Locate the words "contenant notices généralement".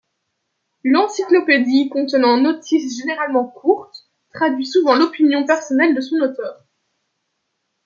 1.89-3.45